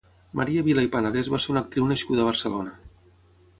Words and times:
Maria 0.39 0.63
Vila 0.67 0.85
i 0.85 0.89
Panadès 0.95 1.29
va 1.35 1.41
ser 1.45 1.53
una 1.55 1.63
actriu 1.67 1.87
nascuda 1.93 2.25
a 2.25 2.29
Barcelona. 2.33 2.77